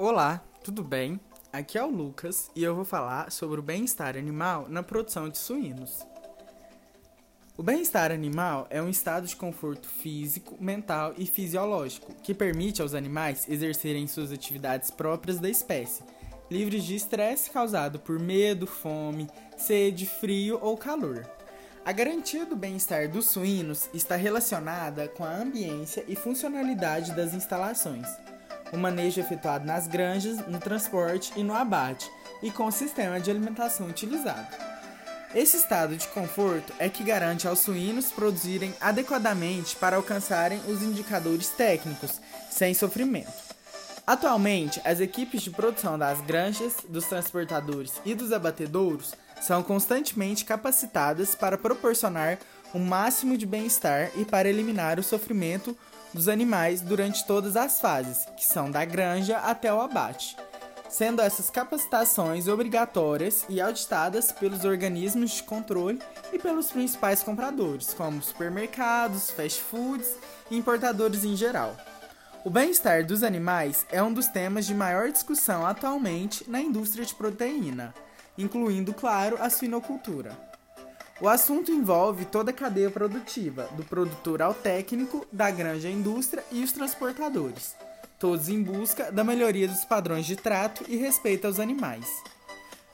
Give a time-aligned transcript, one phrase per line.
[0.00, 1.18] Olá, tudo bem?
[1.52, 5.36] Aqui é o Lucas e eu vou falar sobre o bem-estar animal na produção de
[5.36, 6.06] suínos.
[7.56, 12.94] O bem-estar animal é um estado de conforto físico, mental e fisiológico que permite aos
[12.94, 16.04] animais exercerem suas atividades próprias da espécie,
[16.48, 21.28] livres de estresse causado por medo, fome, sede, frio ou calor.
[21.84, 28.06] A garantia do bem-estar dos suínos está relacionada com a ambiência e funcionalidade das instalações,
[28.72, 32.10] o manejo efetuado nas granjas, no transporte e no abate,
[32.42, 34.46] e com o sistema de alimentação utilizado.
[35.34, 41.48] Esse estado de conforto é que garante aos suínos produzirem adequadamente para alcançarem os indicadores
[41.48, 43.48] técnicos, sem sofrimento.
[44.06, 51.34] Atualmente, as equipes de produção das granjas, dos transportadores e dos abatedouros são constantemente capacitadas
[51.34, 52.38] para proporcionar
[52.72, 55.76] o máximo de bem-estar e para eliminar o sofrimento
[56.12, 60.36] dos animais durante todas as fases, que são da granja até o abate,
[60.88, 66.00] sendo essas capacitações obrigatórias e auditadas pelos organismos de controle
[66.32, 70.16] e pelos principais compradores, como supermercados, fast foods
[70.50, 71.76] e importadores em geral.
[72.44, 77.14] O bem-estar dos animais é um dos temas de maior discussão atualmente na indústria de
[77.14, 77.94] proteína
[78.38, 80.47] incluindo, claro, a suinocultura.
[81.20, 86.44] O assunto envolve toda a cadeia produtiva, do produtor ao técnico, da granja à indústria
[86.52, 87.74] e os transportadores,
[88.20, 92.06] todos em busca da melhoria dos padrões de trato e respeito aos animais.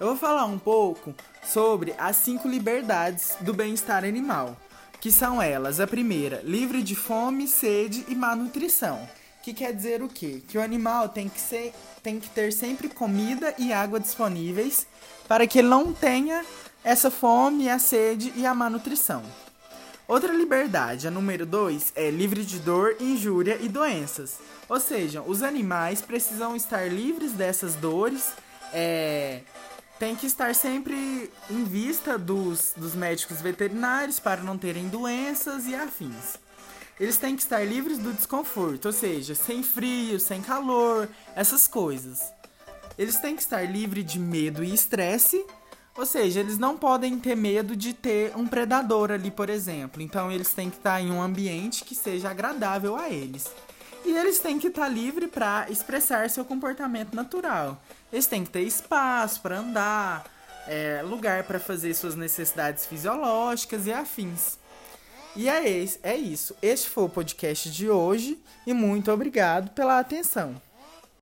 [0.01, 1.15] Eu vou falar um pouco
[1.45, 4.57] sobre as cinco liberdades do bem-estar animal,
[5.03, 9.07] que são elas: a primeira, livre de fome, sede e má nutrição.
[9.43, 10.43] Que quer dizer o quê?
[10.49, 14.87] Que o animal tem que, ser, tem que ter sempre comida e água disponíveis
[15.29, 16.43] para que ele não tenha
[16.85, 19.23] essa fome, a sede e a má nutrição.
[20.07, 24.39] Outra liberdade, a número 2, é livre de dor, injúria e doenças.
[24.69, 28.33] Ou seja, os animais precisam estar livres dessas dores,
[28.71, 29.41] é,
[29.99, 35.75] tem que estar sempre em vista dos, dos médicos veterinários para não terem doenças e
[35.75, 36.39] afins.
[37.01, 42.21] Eles têm que estar livres do desconforto, ou seja, sem frio, sem calor, essas coisas.
[42.99, 45.45] Eles têm que estar livres de medo e estresse,
[45.97, 50.03] ou seja, eles não podem ter medo de ter um predador ali, por exemplo.
[50.03, 53.47] Então, eles têm que estar em um ambiente que seja agradável a eles.
[54.05, 57.81] E eles têm que estar livres para expressar seu comportamento natural.
[58.13, 60.25] Eles têm que ter espaço para andar,
[60.67, 64.59] é, lugar para fazer suas necessidades fisiológicas e afins.
[65.37, 65.63] E é,
[66.03, 66.55] é isso.
[66.61, 70.61] Este foi o podcast de hoje e muito obrigado pela atenção.